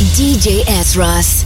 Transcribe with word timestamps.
DJ 0.00 0.66
S.Ross. 0.66 1.44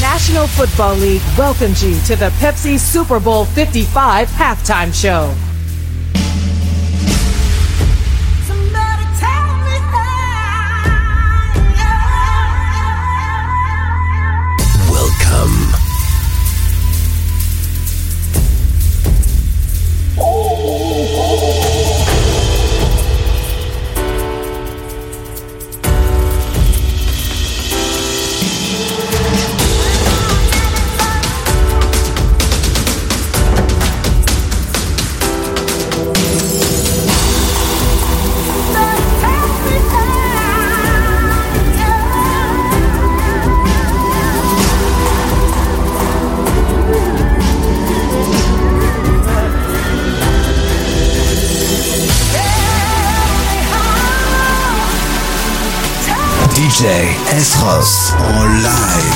National 0.00 0.46
Football 0.46 0.96
League 0.96 1.22
welcomes 1.38 1.82
you 1.82 1.94
to 2.02 2.16
the 2.16 2.30
Pepsi 2.40 2.78
Super 2.78 3.20
Bowl 3.20 3.44
55 3.44 4.28
halftime 4.28 4.92
show. 4.92 5.32
Esros 57.32 58.14
Online. 58.18 59.13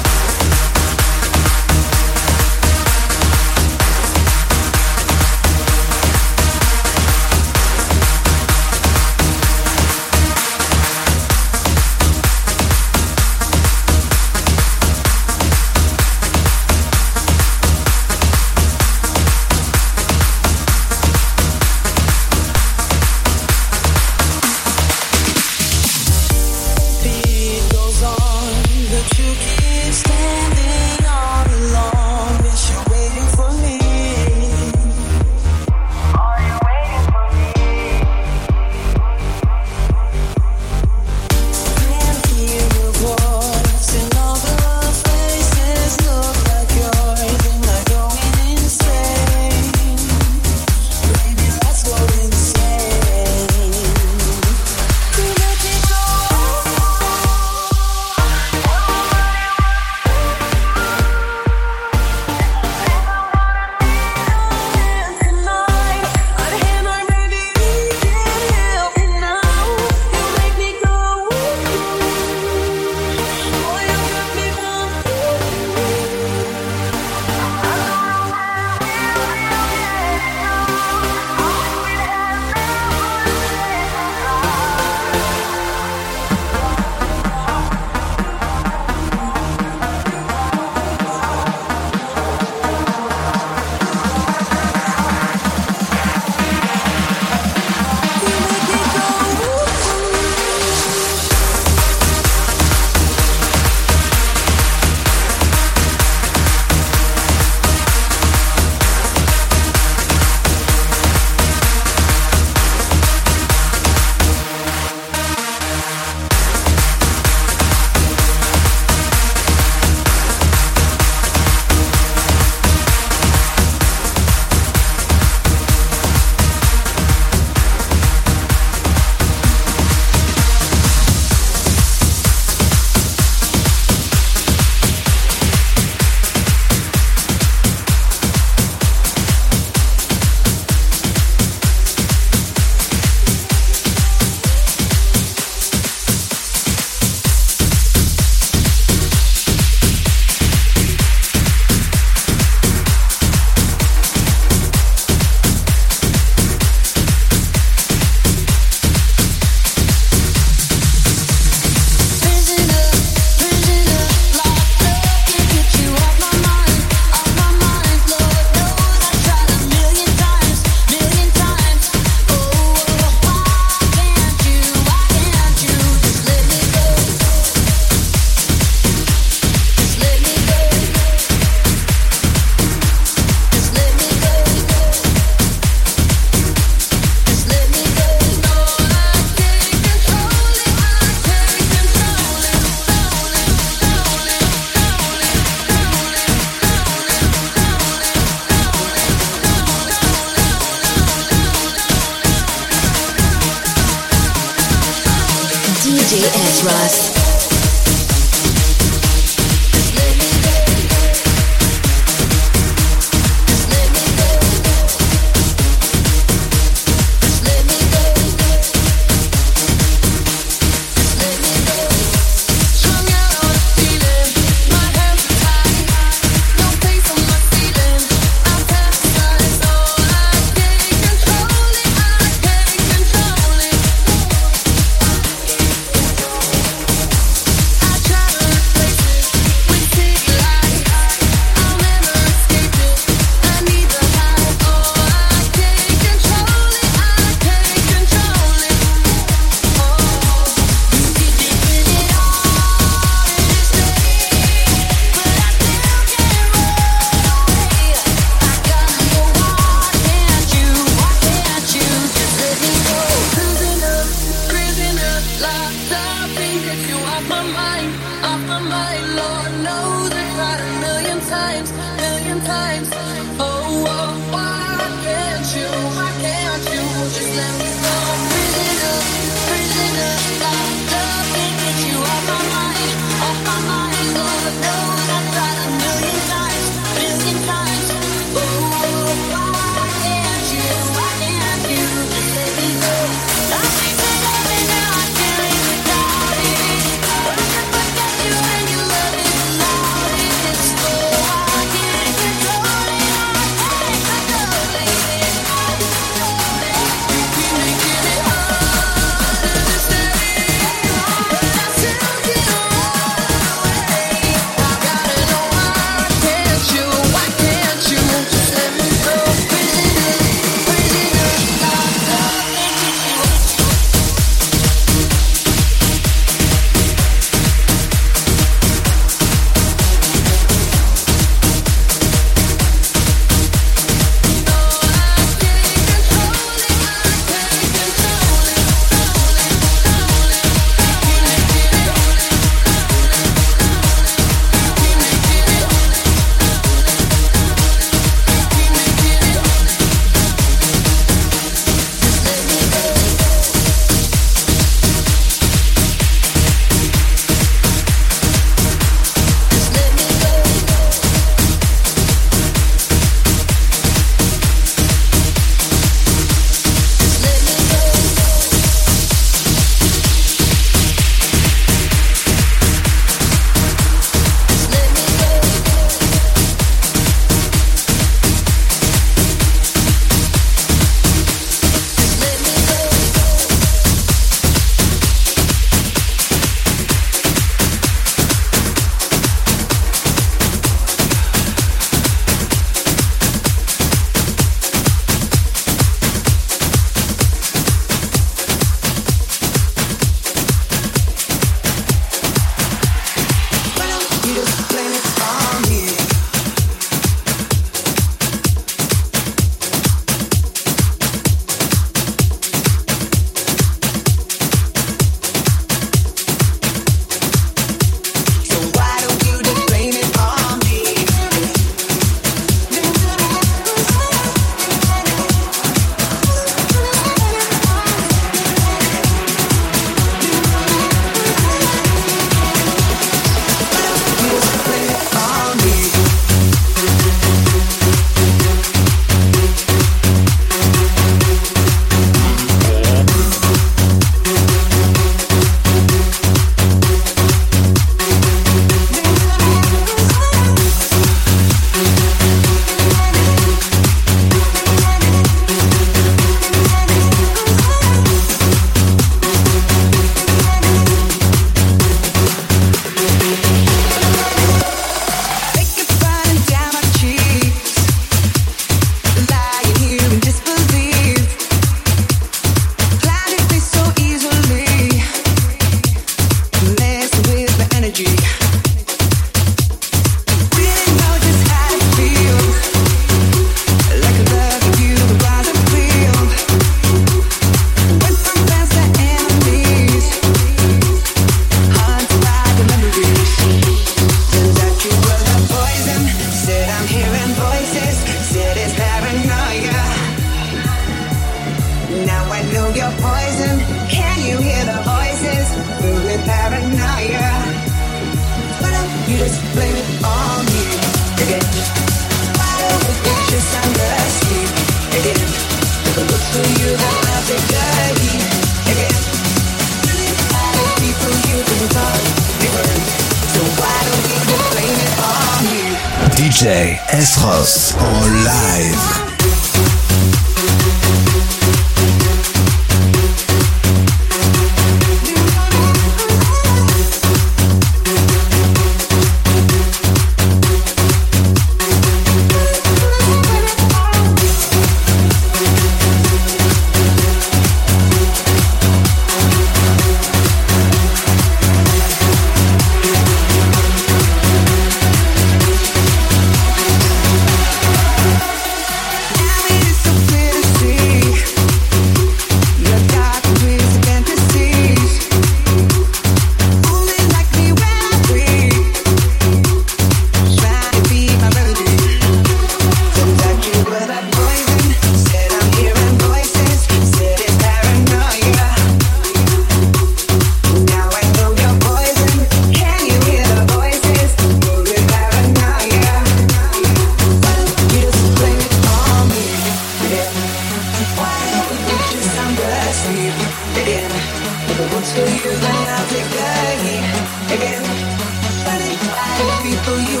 the 599.26 599.36
people 599.42 599.78
you. 599.90 600.00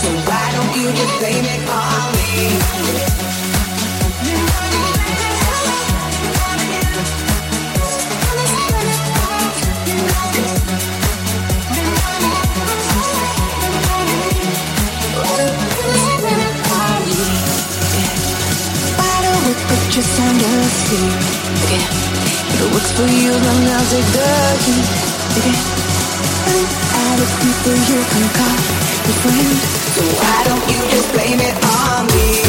So 0.00 0.08
why 0.28 0.44
don't 0.54 0.72
you 0.76 0.88
just 0.92 1.14
blame 1.18 1.44
it 1.44 1.68
on 1.68 2.12
me? 2.16 2.78
Okay. 20.88 21.82
If 22.50 22.60
it 22.62 22.68
works 22.72 22.92
for 22.92 23.06
you, 23.06 23.32
then 23.32 23.60
I'll 23.74 23.86
take 23.90 24.08
the 24.16 24.28
key. 24.64 24.82
Okay 25.38 26.87
with 27.18 27.34
people 27.42 27.74
you 27.90 28.00
can 28.12 28.26
call 28.38 28.58
your 29.06 29.16
friend. 29.22 29.56
So 29.94 30.02
why 30.22 30.44
don't 30.44 30.64
you 30.70 30.78
just 30.90 31.12
blame 31.12 31.40
it 31.40 31.56
on 31.64 32.06
me? 32.14 32.47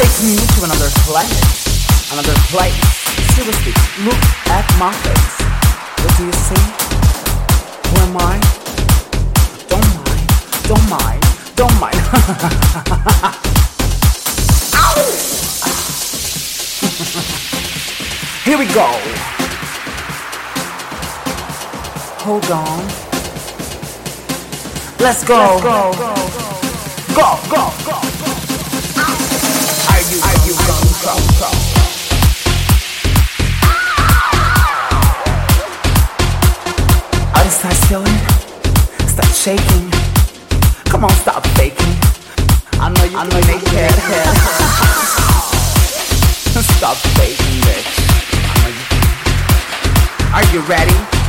takes 0.00 0.24
me 0.24 0.32
to 0.56 0.64
another 0.64 0.88
planet, 1.04 1.28
another 2.12 2.32
place. 2.48 2.72
Seriously, 3.36 3.74
look 4.00 4.16
at 4.48 4.64
my 4.80 4.92
face. 5.04 5.36
What 6.00 6.16
do 6.16 6.24
you 6.24 6.32
see? 6.32 6.64
Who 7.84 7.96
am 8.08 8.16
I? 8.16 8.40
Don't 9.68 9.84
mind, 10.00 10.28
don't 10.64 10.88
mind, 10.88 11.20
don't 11.54 11.76
mind. 11.78 12.00
Ow! 14.80 14.96
Here 18.46 18.56
we 18.56 18.64
go. 18.72 18.88
Hold 22.24 22.50
on. 22.50 22.88
Let's 24.98 25.24
go. 25.24 25.36
Let's 25.36 25.62
go. 25.62 25.92
Go, 25.92 25.92
go, 27.12 27.28
go. 27.50 27.64
go. 27.84 28.00
go. 28.00 28.09
I 31.12 31.16
start 37.50 37.74
feeling, 37.88 38.18
start 39.08 39.34
shaking. 39.34 39.90
Come 40.84 41.04
on, 41.04 41.10
stop 41.10 41.44
faking. 41.58 41.96
I 42.78 42.90
know 42.94 43.04
you 43.04 43.18
stop 46.78 46.96
faking. 47.18 47.60
Are 50.32 50.44
you 50.52 50.60
ready? 50.60 51.19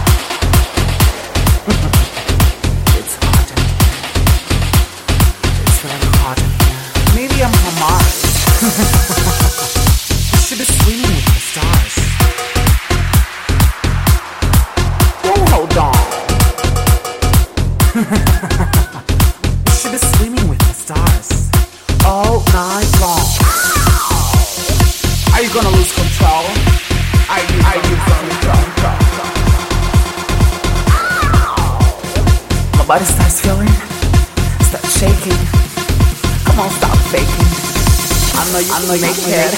you 38.66 38.74
I 38.74 38.80
know 38.80 38.88
can 38.88 38.96
you 38.96 39.02
make, 39.02 39.16
can 39.18 39.50
it. 39.50 39.54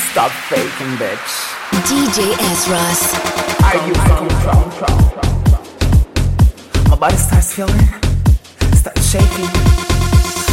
Stop 0.10 0.32
faking, 0.50 0.96
bitch. 0.98 1.30
DJ 1.86 2.34
S. 2.38 2.68
Ross. 2.68 3.14
Are 3.62 3.78
you 3.86 3.94
from, 3.94 4.26
My 6.90 6.96
body 6.96 7.16
starts 7.16 7.52
feeling, 7.54 7.88
starts 8.74 9.10
shaking. 9.10 9.48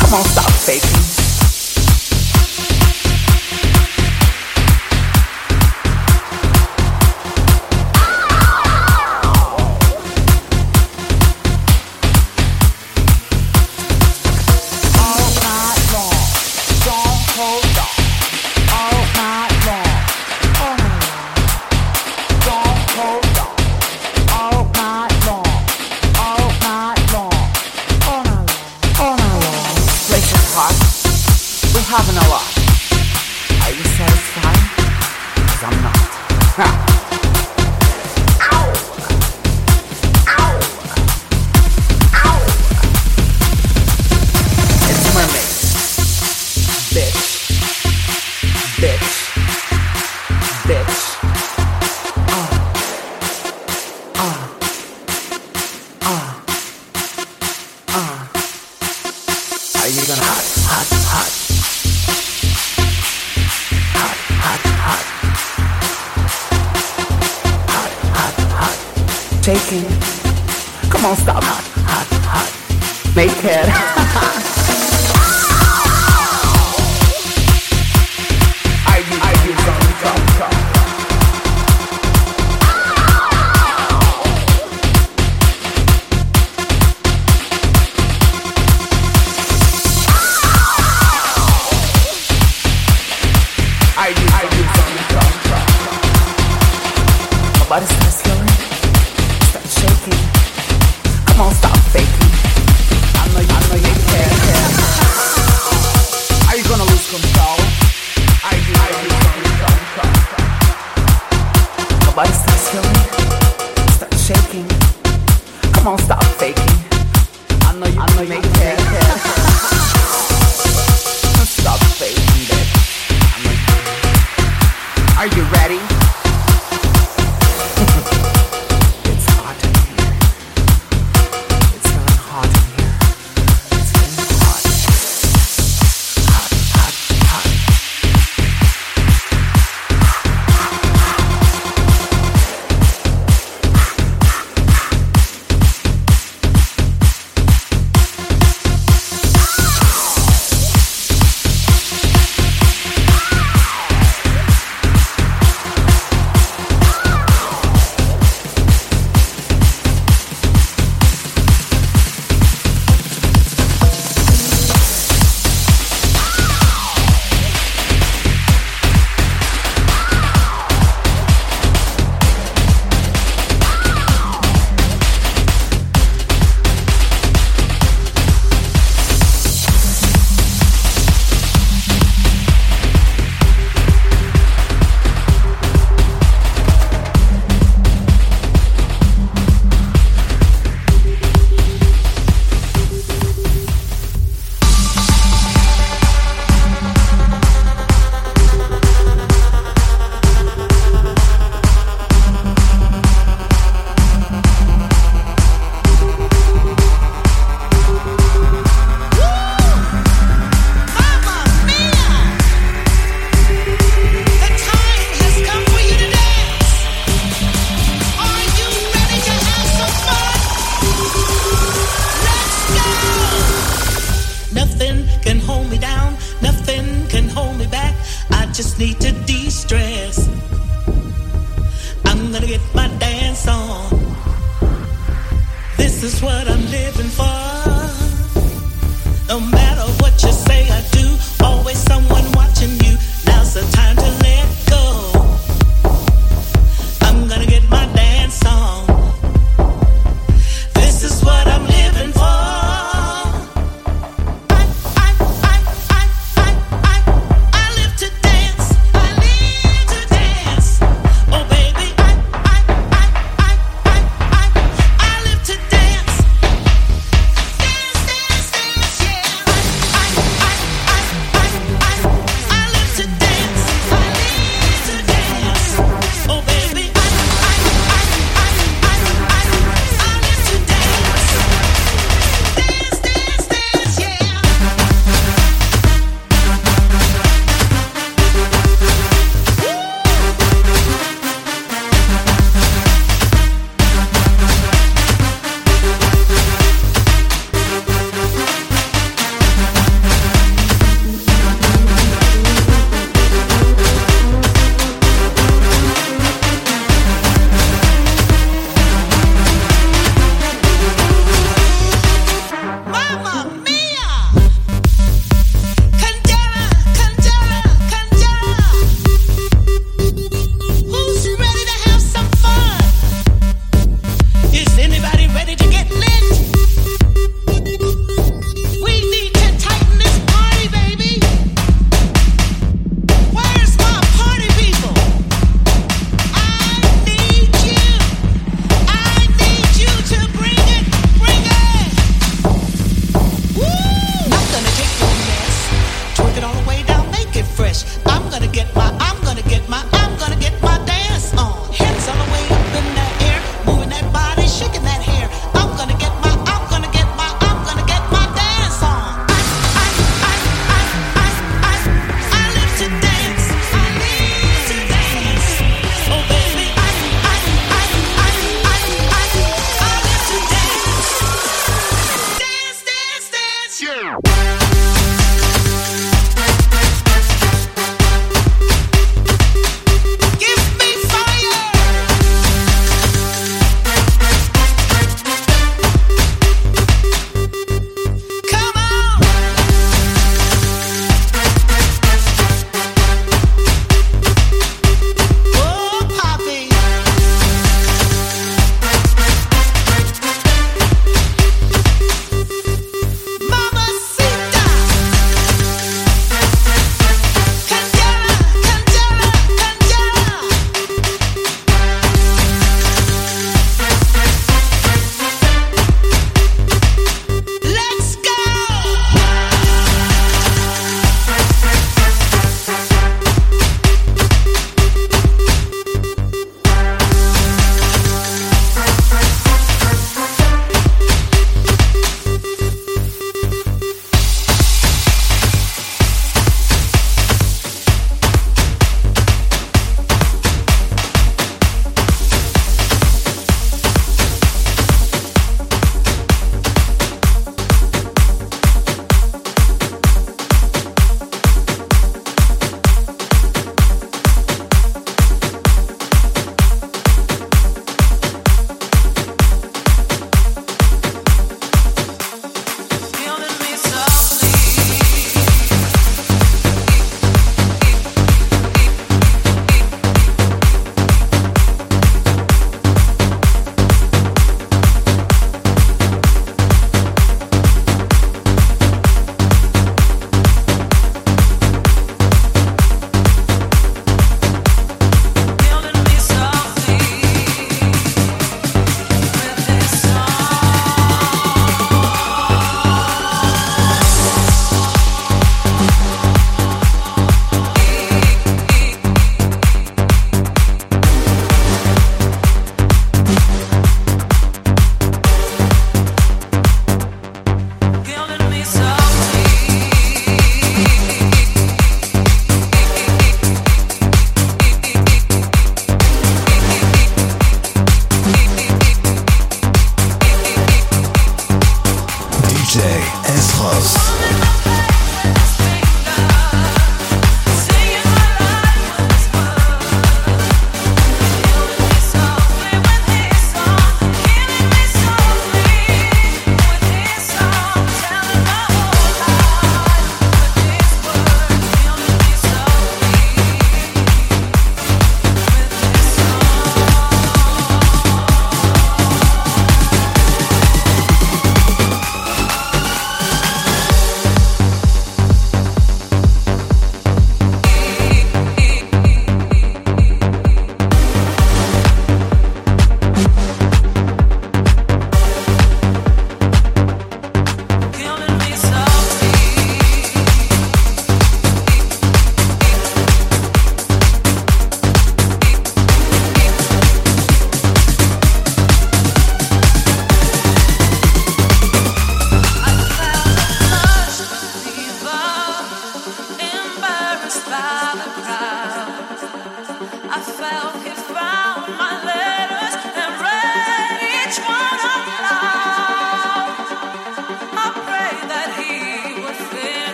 Come 0.00 0.14
on, 0.14 0.24
stop 0.24 0.50
faking. 0.50 1.11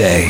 DJ 0.00 0.29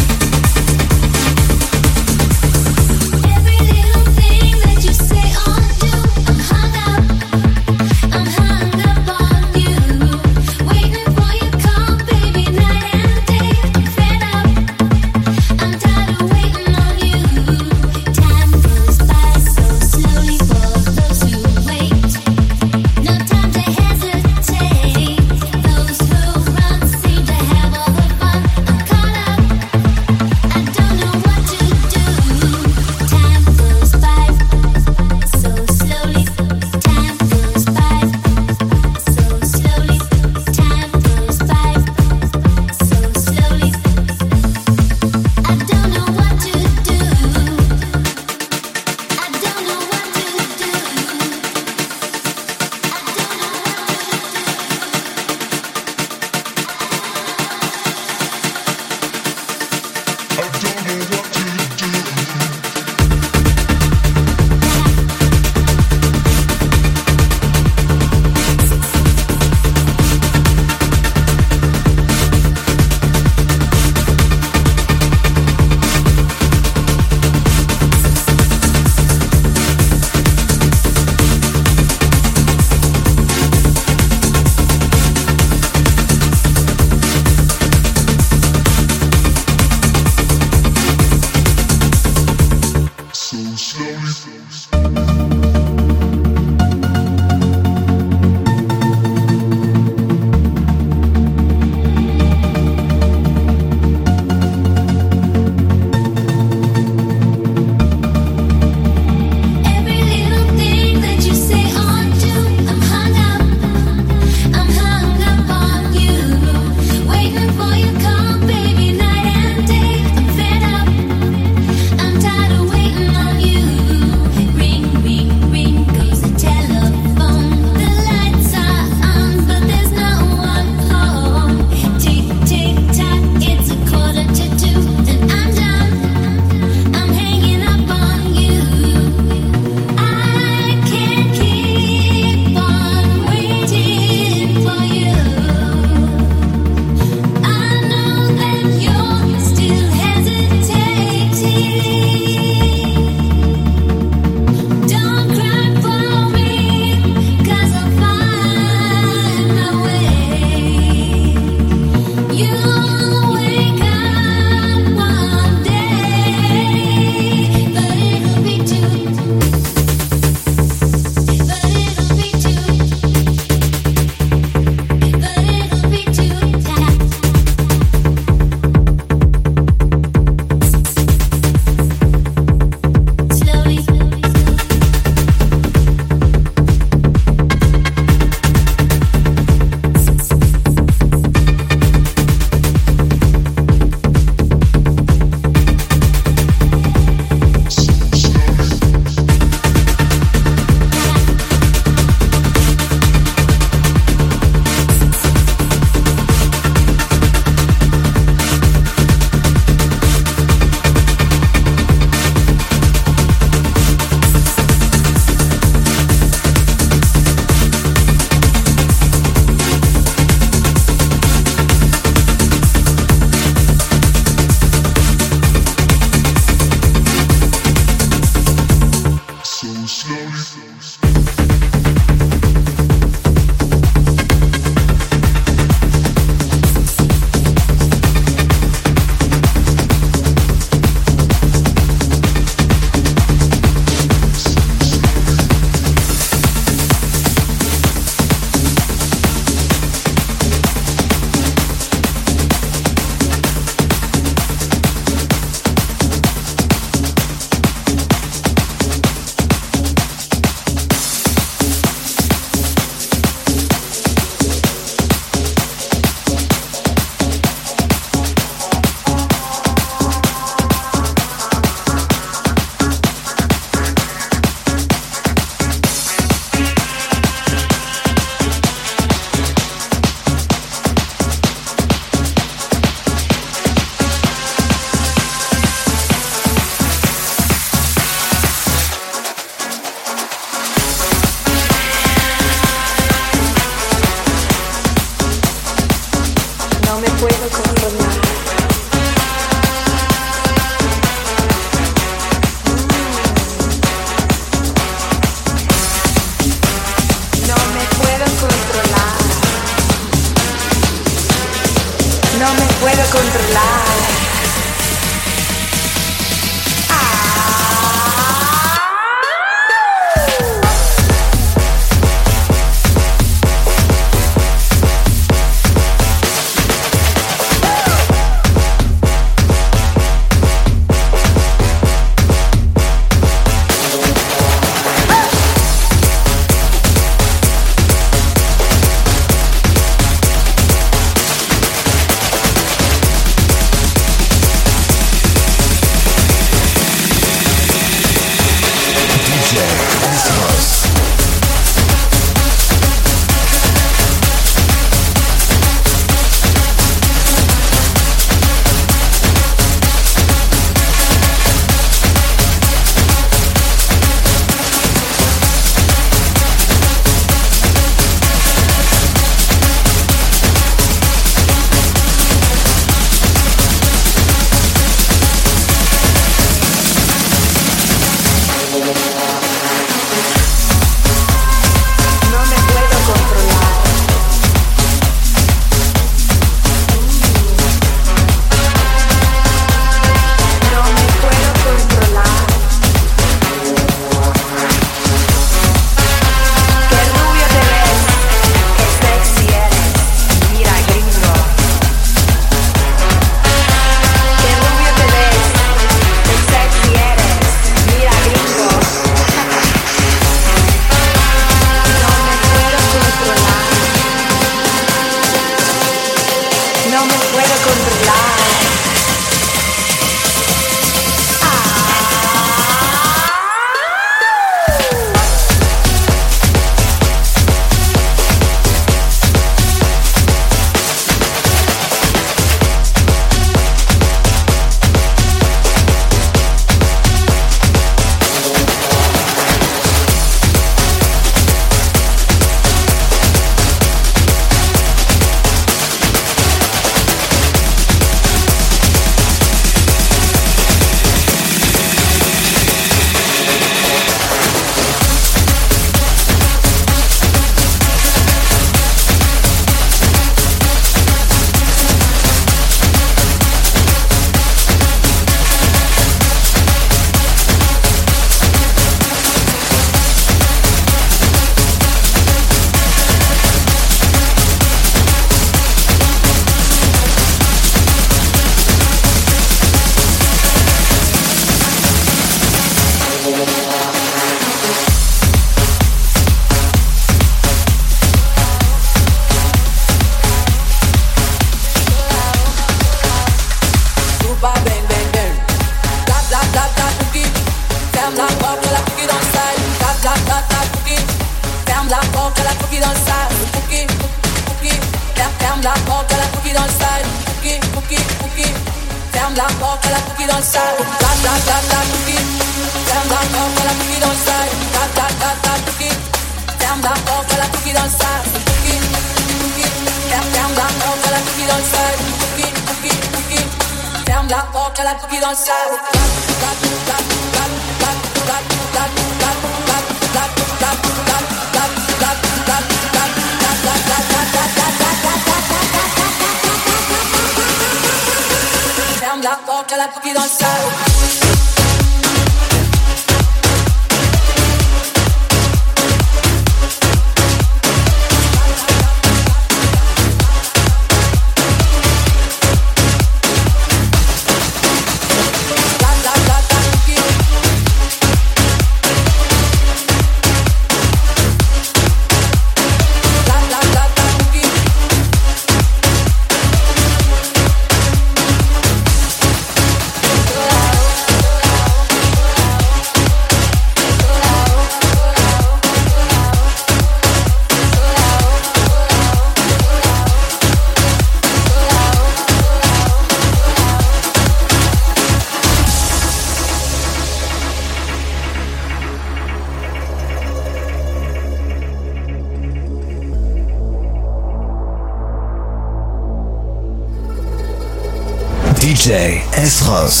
France. 599.71 600.00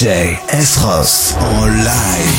DJ 0.00 0.38
S-Ross 0.48 1.34
en 1.38 1.66
live. 1.66 2.29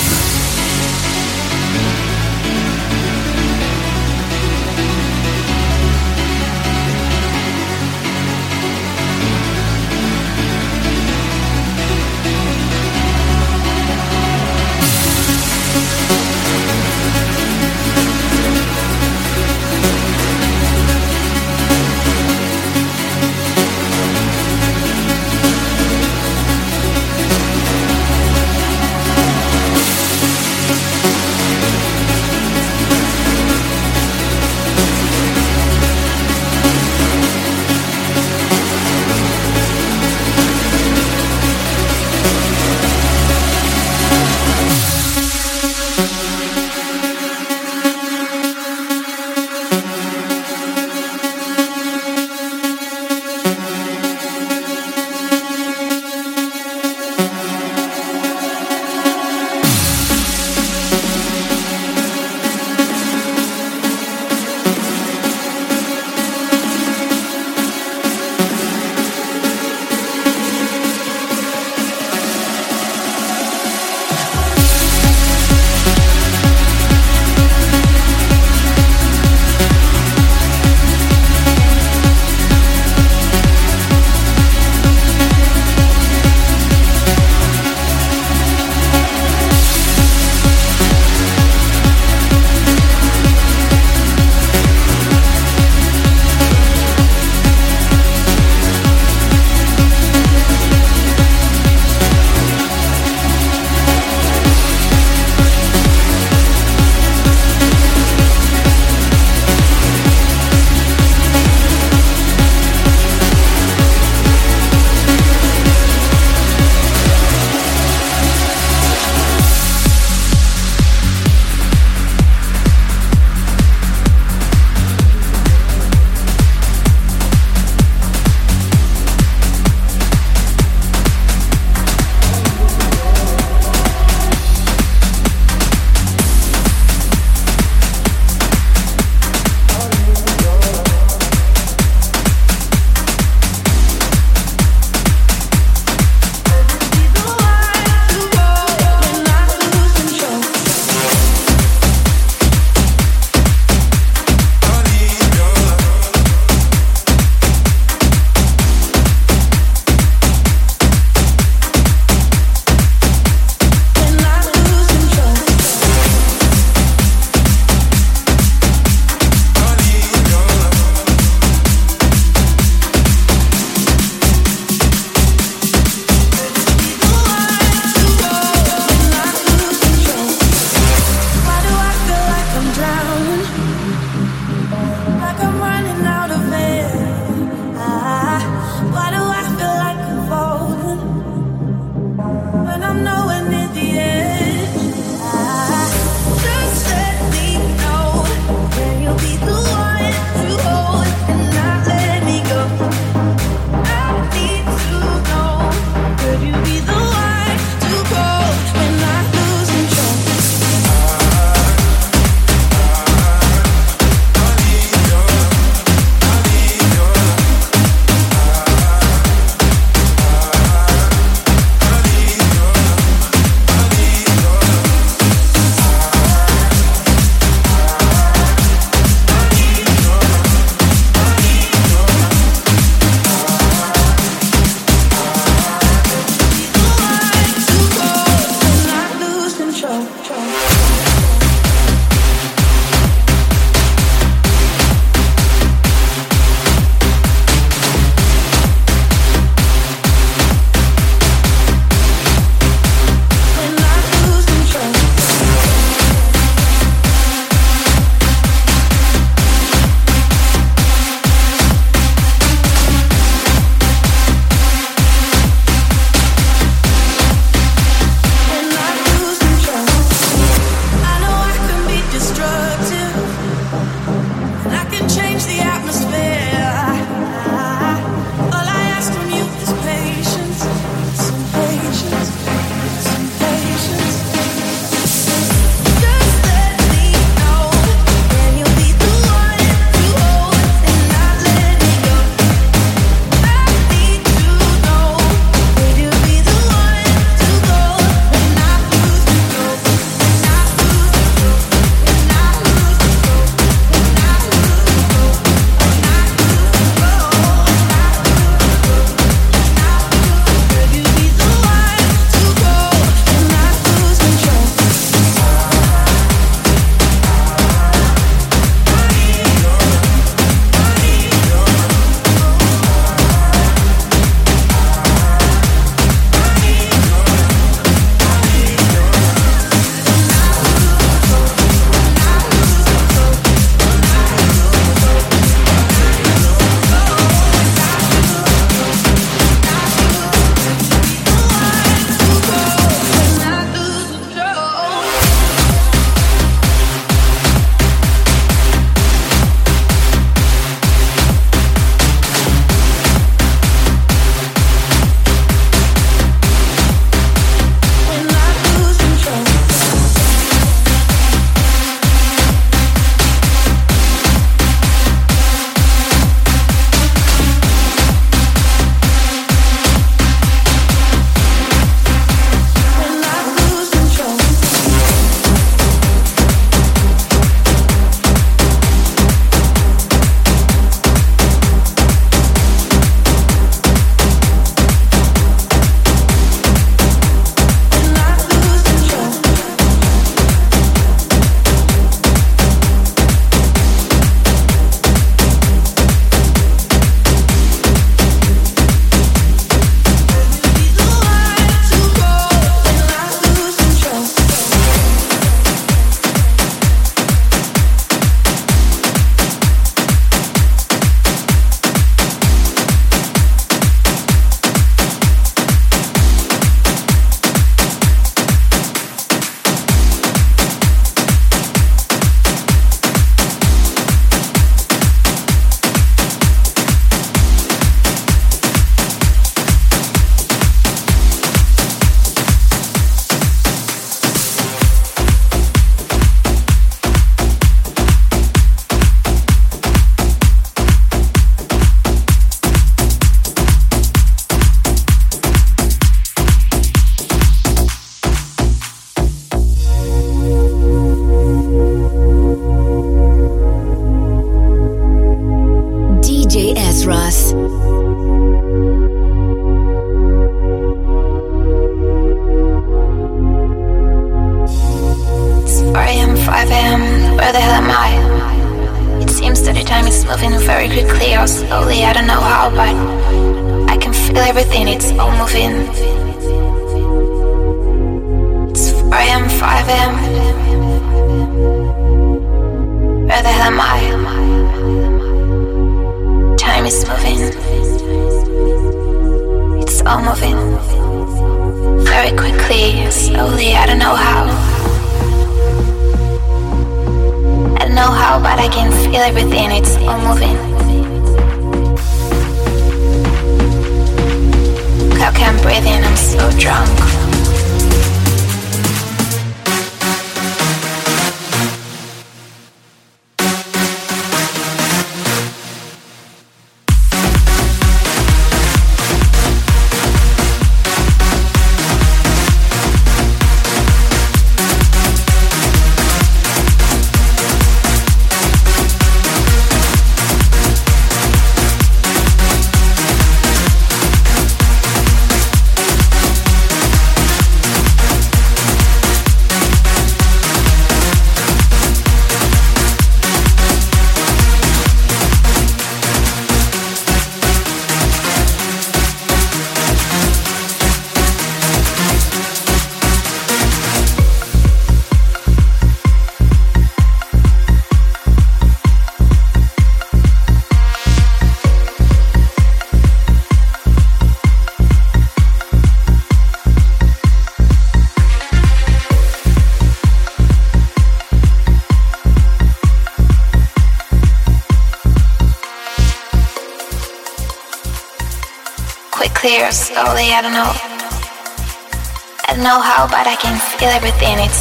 I 583.83 583.97
can 583.97 584.11
feel 584.19 584.60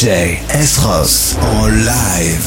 DJ 0.00 0.40
S-Ross 0.48 1.36
en 1.42 1.68
live. 1.68 2.39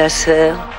ta 0.00 0.08
sœur 0.08 0.69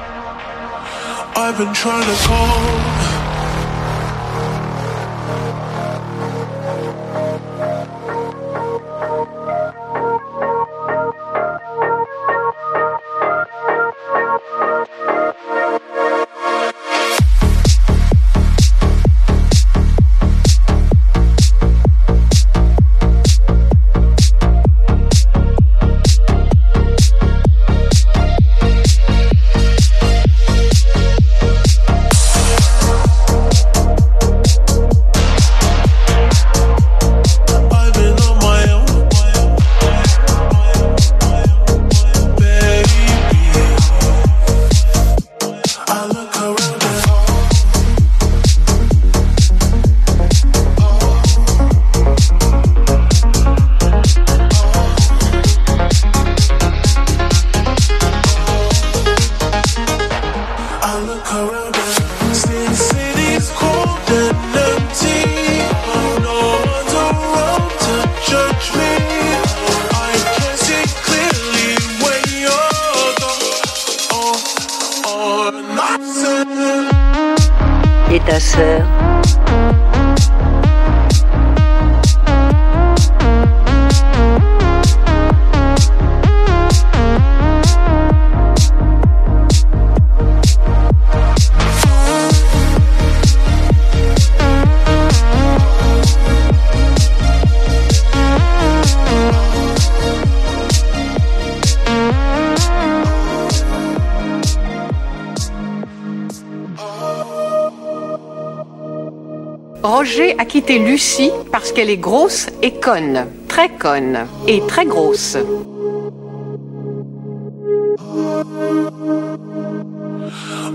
arrêter 110.72 110.80
Lucie 110.80 111.32
parce 111.52 111.72
qu'elle 111.72 111.90
est 111.90 111.98
grosse 111.98 112.48
et 112.62 112.72
conne, 112.72 113.28
très 113.48 113.70
conne 113.70 114.28
et 114.48 114.62
très 114.68 114.86
grosse. 114.86 115.38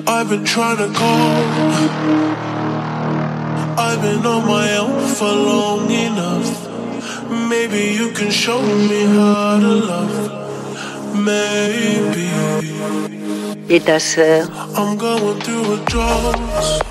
I've 0.09 0.29
been 0.29 0.45
trying 0.45 0.77
to 0.79 0.89
call. 0.93 1.43
I've 3.79 4.01
been 4.01 4.25
on 4.25 4.47
my 4.47 4.79
own 4.79 5.01
for 5.15 5.33
long 5.33 5.91
enough. 5.91 6.69
Maybe 7.31 7.93
you 7.93 8.13
can 8.13 8.31
show 8.31 8.61
me 8.61 9.05
how 9.05 9.59
to 9.59 9.75
love. 9.87 10.31
Maybe. 11.15 12.31
Et 13.69 13.81
ta 13.81 13.99
sœur? 13.99 14.49
I'm 14.77 14.97
going 14.97 15.39
through 15.41 15.75
a 15.75 15.77
drought. 15.87 16.86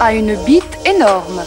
a 0.00 0.14
une 0.14 0.34
bite 0.44 0.78
énorme. 0.86 1.44